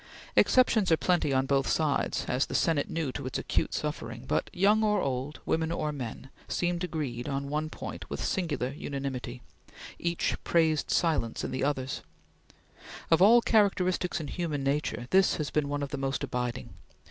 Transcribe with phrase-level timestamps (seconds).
[0.35, 4.49] Exceptions are plenty on both sides, as the Senate knew to its acute suffering; but
[4.51, 9.43] young or old, women or men, seemed agreed on one point with singular unanimity;
[9.99, 12.01] each praised silence in others.
[13.11, 16.73] Of all characteristics in human nature, this has been one of the most abiding.